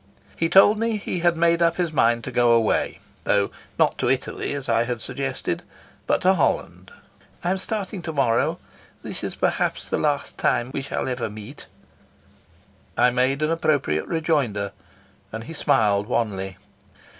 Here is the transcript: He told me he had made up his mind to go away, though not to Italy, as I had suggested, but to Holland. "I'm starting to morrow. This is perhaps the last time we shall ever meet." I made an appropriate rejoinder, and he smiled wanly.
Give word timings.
He 0.35 0.49
told 0.49 0.79
me 0.79 0.97
he 0.97 1.19
had 1.19 1.37
made 1.37 1.61
up 1.61 1.75
his 1.75 1.93
mind 1.93 2.23
to 2.23 2.31
go 2.31 2.53
away, 2.53 2.97
though 3.23 3.51
not 3.77 3.99
to 3.99 4.09
Italy, 4.09 4.53
as 4.53 4.67
I 4.67 4.85
had 4.85 4.99
suggested, 4.99 5.61
but 6.07 6.21
to 6.21 6.33
Holland. 6.33 6.91
"I'm 7.43 7.59
starting 7.59 8.01
to 8.01 8.11
morrow. 8.11 8.57
This 9.03 9.23
is 9.23 9.35
perhaps 9.35 9.87
the 9.91 9.99
last 9.99 10.39
time 10.39 10.71
we 10.73 10.81
shall 10.81 11.07
ever 11.07 11.29
meet." 11.29 11.67
I 12.97 13.11
made 13.11 13.43
an 13.43 13.51
appropriate 13.51 14.07
rejoinder, 14.07 14.71
and 15.31 15.43
he 15.43 15.53
smiled 15.53 16.07
wanly. 16.07 16.57